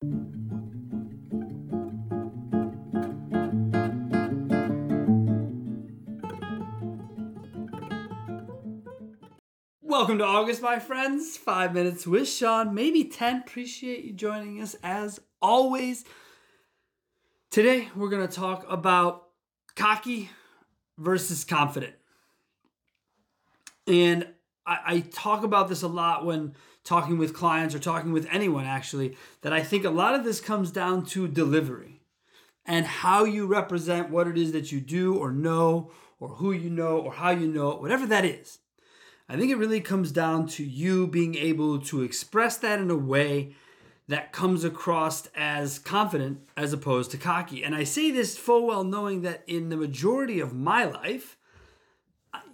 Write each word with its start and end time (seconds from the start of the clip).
Welcome 0.00 0.18
to 10.18 10.24
August, 10.24 10.62
my 10.62 10.78
friends. 10.78 11.36
Five 11.36 11.74
minutes 11.74 12.06
with 12.06 12.28
Sean, 12.28 12.72
maybe 12.76 13.06
10. 13.06 13.38
Appreciate 13.40 14.04
you 14.04 14.12
joining 14.12 14.62
us 14.62 14.76
as 14.84 15.18
always. 15.42 16.04
Today, 17.50 17.88
we're 17.96 18.08
going 18.08 18.28
to 18.28 18.32
talk 18.32 18.64
about 18.70 19.30
cocky 19.74 20.30
versus 20.96 21.42
confident. 21.42 21.94
And 23.88 24.28
I, 24.64 24.78
I, 24.86 25.00
talk 25.00 25.42
about 25.42 25.68
this 25.68 25.82
a 25.82 25.88
lot 25.88 26.24
when 26.24 26.54
talking 26.88 27.18
with 27.18 27.34
clients 27.34 27.74
or 27.74 27.78
talking 27.78 28.12
with 28.12 28.26
anyone, 28.30 28.64
actually, 28.64 29.14
that 29.42 29.52
I 29.52 29.62
think 29.62 29.84
a 29.84 29.90
lot 29.90 30.14
of 30.14 30.24
this 30.24 30.40
comes 30.40 30.70
down 30.70 31.04
to 31.06 31.28
delivery 31.28 32.00
and 32.64 32.86
how 32.86 33.24
you 33.24 33.46
represent 33.46 34.08
what 34.08 34.26
it 34.26 34.38
is 34.38 34.52
that 34.52 34.72
you 34.72 34.80
do 34.80 35.14
or 35.14 35.30
know 35.30 35.90
or 36.18 36.28
who 36.28 36.50
you 36.50 36.70
know 36.70 36.98
or 36.98 37.12
how 37.12 37.30
you 37.30 37.46
know 37.46 37.72
it, 37.72 37.80
whatever 37.82 38.06
that 38.06 38.24
is. 38.24 38.60
I 39.28 39.36
think 39.36 39.52
it 39.52 39.58
really 39.58 39.82
comes 39.82 40.10
down 40.10 40.46
to 40.48 40.64
you 40.64 41.06
being 41.06 41.34
able 41.34 41.78
to 41.80 42.02
express 42.02 42.56
that 42.58 42.80
in 42.80 42.90
a 42.90 42.96
way 42.96 43.54
that 44.08 44.32
comes 44.32 44.64
across 44.64 45.26
as 45.36 45.78
confident 45.78 46.40
as 46.56 46.72
opposed 46.72 47.10
to 47.10 47.18
cocky. 47.18 47.62
And 47.62 47.74
I 47.74 47.84
say 47.84 48.10
this 48.10 48.38
full 48.38 48.66
well 48.66 48.82
knowing 48.82 49.20
that 49.22 49.44
in 49.46 49.68
the 49.68 49.76
majority 49.76 50.40
of 50.40 50.54
my 50.54 50.84
life, 50.84 51.36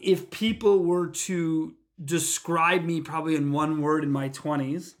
if 0.00 0.30
people 0.30 0.80
were 0.80 1.06
to 1.06 1.74
describe 2.02 2.84
me 2.84 3.00
probably 3.00 3.36
in 3.36 3.52
one 3.52 3.80
word 3.80 4.04
in 4.04 4.10
my 4.10 4.28
20s, 4.28 4.94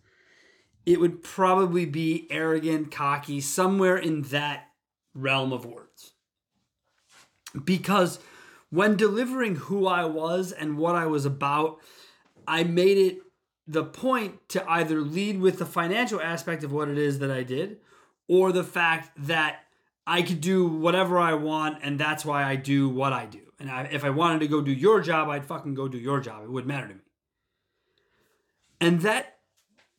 it 0.86 1.00
would 1.00 1.22
probably 1.22 1.86
be 1.86 2.26
arrogant, 2.30 2.90
cocky, 2.90 3.40
somewhere 3.40 3.96
in 3.96 4.22
that 4.22 4.68
realm 5.14 5.52
of 5.52 5.64
words. 5.64 6.12
Because 7.64 8.18
when 8.70 8.96
delivering 8.96 9.56
who 9.56 9.86
I 9.86 10.04
was 10.04 10.52
and 10.52 10.76
what 10.76 10.96
I 10.96 11.06
was 11.06 11.24
about, 11.24 11.78
I 12.46 12.64
made 12.64 12.98
it 12.98 13.18
the 13.66 13.84
point 13.84 14.48
to 14.50 14.68
either 14.70 15.00
lead 15.00 15.40
with 15.40 15.58
the 15.58 15.66
financial 15.66 16.20
aspect 16.20 16.64
of 16.64 16.72
what 16.72 16.88
it 16.88 16.98
is 16.98 17.20
that 17.20 17.30
I 17.30 17.42
did 17.42 17.78
or 18.28 18.52
the 18.52 18.64
fact 18.64 19.10
that 19.26 19.60
I 20.06 20.22
could 20.22 20.40
do 20.40 20.66
whatever 20.66 21.18
I 21.18 21.34
want 21.34 21.78
and 21.82 21.98
that's 21.98 22.24
why 22.24 22.44
I 22.44 22.56
do 22.56 22.88
what 22.88 23.12
I 23.12 23.26
do. 23.26 23.40
And 23.64 23.72
I, 23.72 23.88
if 23.90 24.04
I 24.04 24.10
wanted 24.10 24.40
to 24.40 24.46
go 24.46 24.60
do 24.60 24.72
your 24.72 25.00
job, 25.00 25.30
I'd 25.30 25.46
fucking 25.46 25.72
go 25.72 25.88
do 25.88 25.96
your 25.96 26.20
job. 26.20 26.42
It 26.42 26.50
wouldn't 26.50 26.68
matter 26.68 26.88
to 26.88 26.94
me. 26.94 27.00
And 28.78 29.00
that, 29.00 29.38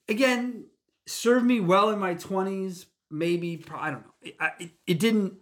again, 0.07 0.65
served 1.07 1.47
me 1.47 1.59
well 1.59 1.89
in 1.89 1.97
my 1.97 2.13
20s, 2.13 2.85
maybe, 3.09 3.65
I 3.73 3.89
don't 3.89 4.01
know. 4.01 4.13
It, 4.21 4.35
it, 4.59 4.71
it 4.85 4.99
didn't 4.99 5.39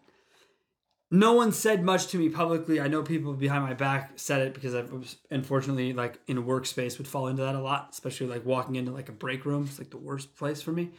no 1.12 1.34
one 1.34 1.52
said 1.52 1.84
much 1.84 2.08
to 2.08 2.18
me 2.18 2.30
publicly. 2.30 2.80
I 2.80 2.88
know 2.88 3.04
people 3.04 3.34
behind 3.34 3.66
my 3.66 3.74
back 3.74 4.14
said 4.16 4.42
it 4.42 4.54
because 4.54 4.74
I 4.74 4.84
was 4.84 5.18
unfortunately 5.30 5.92
like 5.92 6.20
in 6.26 6.38
a 6.38 6.42
workspace 6.42 6.98
would 6.98 7.08
fall 7.10 7.28
into 7.28 7.42
that 7.44 7.56
a 7.56 7.60
lot, 7.60 7.90
especially 7.92 8.28
like 8.28 8.46
walking 8.46 8.78
into 8.78 8.92
like 8.92 9.10
a 9.10 9.12
break 9.12 9.46
room. 9.46 9.66
It's 9.70 9.80
like 9.80 9.90
the 9.90 9.98
worst 9.98 10.36
place 10.38 10.62
for 10.62 10.72
me 10.72 10.92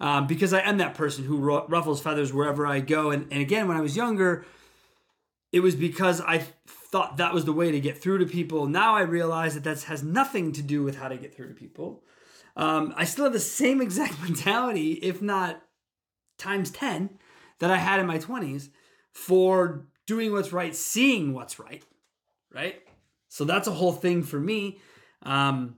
um, 0.00 0.28
because 0.28 0.52
I 0.52 0.60
am 0.60 0.78
that 0.78 0.94
person 0.94 1.24
who 1.24 1.36
ruffles 1.36 2.00
feathers 2.00 2.32
wherever 2.32 2.64
I 2.64 2.78
go. 2.78 3.10
And, 3.10 3.26
and 3.32 3.42
again, 3.42 3.68
when 3.68 3.76
I 3.76 3.80
was 3.80 3.96
younger, 3.96 4.46
it 5.52 5.60
was 5.60 5.74
because 5.74 6.20
I 6.20 6.38
thought 6.66 7.16
that 7.16 7.34
was 7.34 7.44
the 7.44 7.52
way 7.52 7.70
to 7.70 7.80
get 7.80 8.00
through 8.00 8.18
to 8.18 8.26
people. 8.26 8.66
Now 8.66 8.94
I 8.94 9.02
realize 9.02 9.54
that 9.54 9.64
that 9.64 9.82
has 9.82 10.02
nothing 10.02 10.52
to 10.52 10.62
do 10.62 10.82
with 10.82 10.96
how 10.96 11.08
to 11.08 11.16
get 11.16 11.34
through 11.34 11.48
to 11.48 11.54
people. 11.54 12.02
Um, 12.56 12.92
I 12.96 13.04
still 13.04 13.24
have 13.24 13.32
the 13.32 13.40
same 13.40 13.80
exact 13.82 14.20
mentality, 14.22 14.92
if 14.94 15.20
not 15.22 15.62
times 16.38 16.70
10, 16.70 17.10
that 17.58 17.70
I 17.70 17.76
had 17.76 18.00
in 18.00 18.06
my 18.06 18.18
20s 18.18 18.70
for 19.12 19.86
doing 20.06 20.32
what's 20.32 20.52
right, 20.52 20.74
seeing 20.74 21.32
what's 21.34 21.58
right, 21.58 21.84
right? 22.52 22.80
So 23.28 23.44
that's 23.44 23.68
a 23.68 23.72
whole 23.72 23.92
thing 23.92 24.22
for 24.22 24.40
me. 24.40 24.78
Um, 25.22 25.76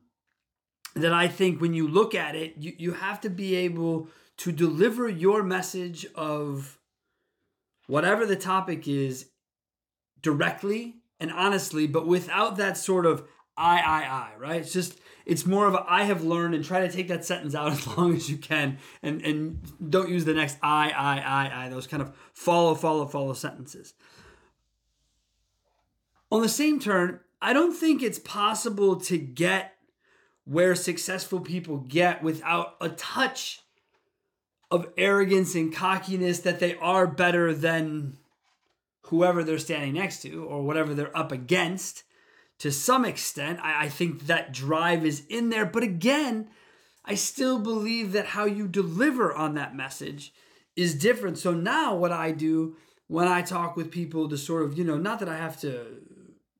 that 0.94 1.12
I 1.12 1.26
think 1.28 1.60
when 1.60 1.72
you 1.72 1.88
look 1.88 2.14
at 2.14 2.34
it, 2.34 2.54
you, 2.58 2.72
you 2.76 2.92
have 2.92 3.20
to 3.22 3.30
be 3.30 3.54
able 3.56 4.08
to 4.38 4.52
deliver 4.52 5.08
your 5.08 5.42
message 5.42 6.06
of 6.14 6.78
whatever 7.86 8.26
the 8.26 8.36
topic 8.36 8.86
is 8.86 9.31
directly 10.22 10.96
and 11.20 11.30
honestly, 11.30 11.86
but 11.86 12.06
without 12.06 12.56
that 12.56 12.76
sort 12.76 13.06
of 13.06 13.24
I, 13.56 13.80
I, 13.80 14.00
I, 14.02 14.30
right? 14.38 14.60
It's 14.60 14.72
just 14.72 14.98
it's 15.26 15.46
more 15.46 15.66
of 15.66 15.74
a 15.74 15.84
I 15.88 16.04
have 16.04 16.24
learned 16.24 16.54
and 16.54 16.64
try 16.64 16.80
to 16.80 16.90
take 16.90 17.08
that 17.08 17.24
sentence 17.24 17.54
out 17.54 17.72
as 17.72 17.86
long 17.86 18.14
as 18.14 18.30
you 18.30 18.38
can 18.38 18.78
and 19.02 19.22
and 19.22 19.90
don't 19.90 20.08
use 20.08 20.24
the 20.24 20.34
next 20.34 20.58
I, 20.62 20.90
I, 20.90 21.18
I, 21.18 21.64
I, 21.64 21.68
those 21.68 21.86
kind 21.86 22.02
of 22.02 22.14
follow, 22.32 22.74
follow, 22.74 23.06
follow 23.06 23.34
sentences. 23.34 23.94
On 26.30 26.40
the 26.40 26.48
same 26.48 26.80
turn, 26.80 27.20
I 27.42 27.52
don't 27.52 27.74
think 27.74 28.02
it's 28.02 28.18
possible 28.18 28.96
to 29.00 29.18
get 29.18 29.74
where 30.44 30.74
successful 30.74 31.40
people 31.40 31.78
get 31.78 32.22
without 32.22 32.76
a 32.80 32.88
touch 32.88 33.60
of 34.70 34.88
arrogance 34.96 35.54
and 35.54 35.74
cockiness 35.74 36.40
that 36.40 36.58
they 36.58 36.74
are 36.76 37.06
better 37.06 37.52
than 37.52 38.16
whoever 39.06 39.42
they're 39.42 39.58
standing 39.58 39.94
next 39.94 40.22
to 40.22 40.44
or 40.44 40.62
whatever 40.62 40.94
they're 40.94 41.16
up 41.16 41.32
against 41.32 42.04
to 42.58 42.70
some 42.70 43.04
extent. 43.04 43.58
I, 43.62 43.86
I 43.86 43.88
think 43.88 44.26
that 44.26 44.52
drive 44.52 45.04
is 45.04 45.24
in 45.28 45.50
there. 45.50 45.66
But 45.66 45.82
again, 45.82 46.48
I 47.04 47.14
still 47.16 47.58
believe 47.58 48.12
that 48.12 48.26
how 48.26 48.44
you 48.44 48.68
deliver 48.68 49.34
on 49.34 49.54
that 49.54 49.74
message 49.74 50.32
is 50.76 50.94
different. 50.94 51.38
So 51.38 51.52
now, 51.52 51.94
what 51.94 52.12
I 52.12 52.30
do 52.30 52.76
when 53.08 53.28
I 53.28 53.42
talk 53.42 53.76
with 53.76 53.90
people 53.90 54.28
to 54.28 54.38
sort 54.38 54.62
of, 54.62 54.78
you 54.78 54.84
know, 54.84 54.96
not 54.96 55.18
that 55.18 55.28
I 55.28 55.36
have 55.36 55.60
to 55.60 56.00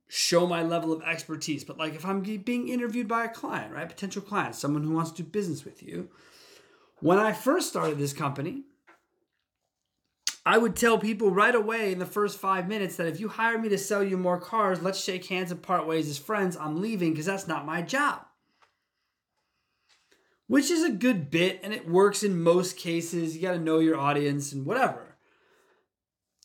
show 0.09 0.47
my 0.47 0.63
level 0.63 0.93
of 0.93 1.03
expertise, 1.03 1.65
but 1.65 1.79
like 1.79 1.95
if 1.95 2.05
I'm 2.05 2.21
being 2.21 2.69
interviewed 2.69 3.09
by 3.09 3.25
a 3.25 3.29
client, 3.29 3.73
right? 3.73 3.89
Potential 3.89 4.21
client, 4.21 4.55
someone 4.55 4.83
who 4.83 4.93
wants 4.93 5.13
to 5.13 5.23
do 5.23 5.29
business 5.29 5.65
with 5.65 5.83
you. 5.83 6.11
When 7.01 7.19
I 7.19 7.33
first 7.33 7.71
started 7.71 7.99
this 7.99 8.13
company, 8.13 8.65
I 10.45 10.59
would 10.59 10.75
tell 10.75 10.99
people 10.99 11.31
right 11.31 11.55
away 11.55 11.93
in 11.93 12.01
the 12.01 12.07
first 12.07 12.39
five 12.39 12.69
minutes 12.69 12.97
that 12.97 13.07
if 13.07 13.21
you 13.21 13.29
hire 13.29 13.59
me 13.59 13.69
to 13.69 13.79
sell 13.79 14.03
you 14.03 14.17
more 14.17 14.41
cars, 14.41 14.83
let's 14.83 15.03
shake 15.03 15.27
hands 15.27 15.53
and 15.53 15.63
part 15.63 15.87
ways 15.87 16.09
as 16.09 16.19
friends. 16.19 16.57
I'm 16.57 16.81
leaving 16.81 17.13
because 17.13 17.27
that's 17.27 17.47
not 17.47 17.65
my 17.65 17.81
job. 17.81 18.25
Which 20.49 20.71
is 20.71 20.83
a 20.83 20.91
good 20.91 21.31
bit 21.31 21.61
and 21.63 21.73
it 21.73 21.89
works 21.89 22.25
in 22.25 22.43
most 22.43 22.77
cases. 22.77 23.37
You 23.37 23.43
got 23.43 23.53
to 23.53 23.59
know 23.61 23.79
your 23.79 23.99
audience 23.99 24.53
and 24.53 24.67
whatever. 24.67 25.17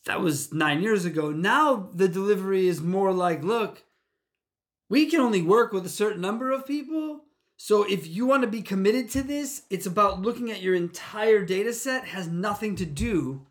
That 0.06 0.22
was 0.22 0.54
nine 0.54 0.84
years 0.84 1.04
ago. 1.04 1.32
Now 1.32 1.90
the 1.92 2.08
delivery 2.08 2.68
is 2.68 2.80
more 2.80 3.12
like 3.12 3.44
look, 3.44 3.84
we 4.90 5.08
can 5.08 5.20
only 5.20 5.42
work 5.42 5.74
with 5.74 5.86
a 5.86 5.90
certain 5.90 6.22
number 6.22 6.52
of 6.52 6.68
people. 6.68 7.22
So 7.58 7.84
if 7.84 8.06
you 8.06 8.28
want 8.28 8.44
to 8.44 8.48
be 8.48 8.62
committed 8.62 9.10
to 9.10 9.24
this, 9.24 9.64
it's 9.72 9.88
about 9.88 10.22
looking 10.22 10.52
at 10.52 10.62
your 10.62 10.76
entire 10.76 11.44
data 11.44 11.74
set, 11.74 12.06
has 12.06 12.28
nothing 12.28 12.76
to 12.76 12.86
do 12.86 13.48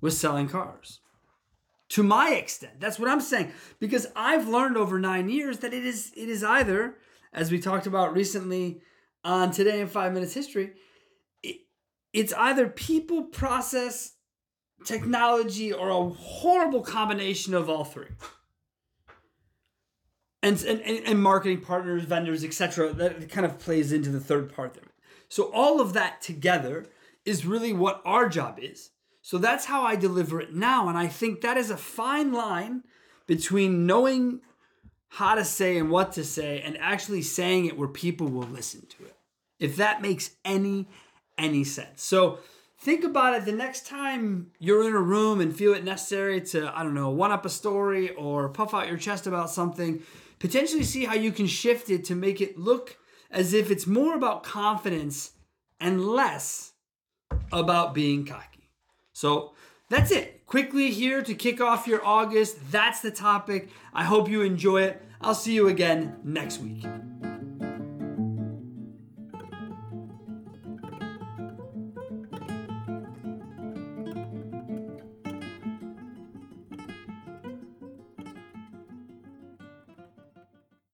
was 0.00 0.18
selling 0.18 0.48
cars. 0.48 1.00
To 1.90 2.02
my 2.02 2.30
extent, 2.30 2.80
that's 2.80 2.98
what 2.98 3.08
I'm 3.08 3.20
saying 3.20 3.52
because 3.78 4.06
I've 4.16 4.48
learned 4.48 4.76
over 4.76 4.98
9 4.98 5.28
years 5.28 5.58
that 5.58 5.72
it 5.72 5.84
is 5.84 6.12
it 6.16 6.28
is 6.28 6.42
either 6.42 6.96
as 7.32 7.52
we 7.52 7.60
talked 7.60 7.86
about 7.86 8.14
recently 8.14 8.80
on 9.22 9.50
today 9.50 9.80
in 9.80 9.86
5 9.86 10.12
minutes 10.12 10.34
history, 10.34 10.72
it, 11.42 11.56
it's 12.12 12.32
either 12.32 12.68
people, 12.68 13.24
process, 13.24 14.16
technology 14.84 15.72
or 15.72 15.90
a 15.90 16.08
horrible 16.10 16.82
combination 16.82 17.54
of 17.54 17.68
all 17.68 17.84
three. 17.84 18.08
And, 20.42 20.62
and, 20.62 20.80
and 20.80 21.20
marketing 21.20 21.60
partners, 21.60 22.04
vendors, 22.04 22.44
etc. 22.44 22.92
That 22.92 23.30
kind 23.30 23.44
of 23.44 23.58
plays 23.58 23.92
into 23.92 24.10
the 24.10 24.20
third 24.20 24.54
part 24.54 24.74
there. 24.74 24.84
So 25.28 25.50
all 25.52 25.80
of 25.80 25.92
that 25.94 26.20
together 26.20 26.86
is 27.24 27.44
really 27.44 27.72
what 27.72 28.00
our 28.04 28.28
job 28.28 28.60
is 28.62 28.90
so 29.26 29.38
that's 29.38 29.64
how 29.64 29.82
I 29.82 29.96
deliver 29.96 30.40
it 30.40 30.54
now. 30.54 30.88
And 30.88 30.96
I 30.96 31.08
think 31.08 31.40
that 31.40 31.56
is 31.56 31.68
a 31.68 31.76
fine 31.76 32.32
line 32.32 32.84
between 33.26 33.84
knowing 33.84 34.40
how 35.08 35.34
to 35.34 35.44
say 35.44 35.78
and 35.78 35.90
what 35.90 36.12
to 36.12 36.22
say 36.22 36.60
and 36.60 36.78
actually 36.78 37.22
saying 37.22 37.66
it 37.66 37.76
where 37.76 37.88
people 37.88 38.28
will 38.28 38.46
listen 38.46 38.82
to 38.82 39.04
it. 39.04 39.16
If 39.58 39.74
that 39.78 40.00
makes 40.00 40.30
any 40.44 40.86
any 41.36 41.64
sense. 41.64 42.04
So 42.04 42.38
think 42.78 43.02
about 43.02 43.34
it 43.34 43.46
the 43.46 43.50
next 43.50 43.88
time 43.88 44.52
you're 44.60 44.86
in 44.86 44.94
a 44.94 45.00
room 45.00 45.40
and 45.40 45.52
feel 45.52 45.74
it 45.74 45.82
necessary 45.82 46.40
to 46.42 46.72
I 46.72 46.84
don't 46.84 46.94
know, 46.94 47.10
one 47.10 47.32
up 47.32 47.44
a 47.44 47.50
story 47.50 48.10
or 48.10 48.48
puff 48.50 48.74
out 48.74 48.86
your 48.86 48.96
chest 48.96 49.26
about 49.26 49.50
something, 49.50 50.04
potentially 50.38 50.84
see 50.84 51.04
how 51.04 51.14
you 51.14 51.32
can 51.32 51.48
shift 51.48 51.90
it 51.90 52.04
to 52.04 52.14
make 52.14 52.40
it 52.40 52.56
look 52.56 52.96
as 53.32 53.54
if 53.54 53.72
it's 53.72 53.88
more 53.88 54.14
about 54.14 54.44
confidence 54.44 55.32
and 55.80 56.06
less 56.06 56.74
about 57.50 57.92
being 57.92 58.24
cocky. 58.24 58.55
So 59.16 59.54
that's 59.88 60.10
it. 60.10 60.44
Quickly 60.44 60.90
here 60.90 61.22
to 61.22 61.34
kick 61.34 61.58
off 61.58 61.86
your 61.86 62.04
August. 62.04 62.70
That's 62.70 63.00
the 63.00 63.10
topic. 63.10 63.70
I 63.94 64.04
hope 64.04 64.28
you 64.28 64.42
enjoy 64.42 64.82
it. 64.82 65.02
I'll 65.22 65.34
see 65.34 65.54
you 65.54 65.68
again 65.68 66.18
next 66.22 66.60
week. 66.60 66.84